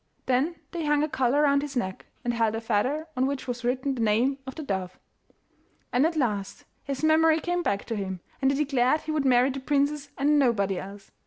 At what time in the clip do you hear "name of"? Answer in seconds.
4.01-4.55